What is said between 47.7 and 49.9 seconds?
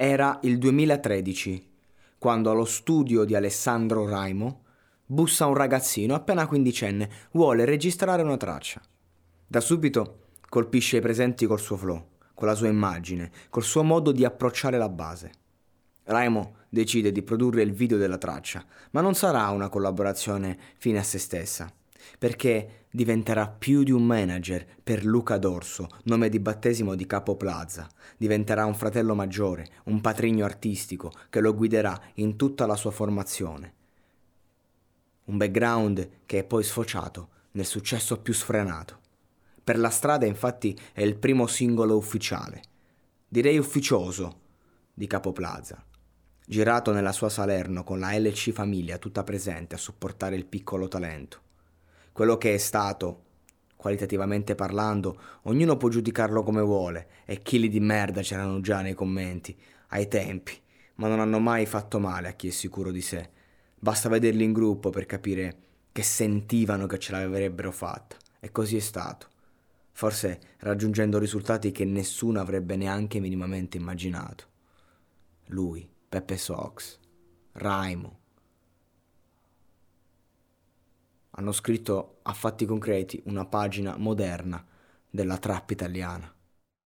con la LC famiglia tutta presente a